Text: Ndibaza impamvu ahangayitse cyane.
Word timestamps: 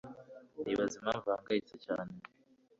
Ndibaza 0.61 0.95
impamvu 1.01 1.27
ahangayitse 1.29 1.75
cyane. 1.85 2.13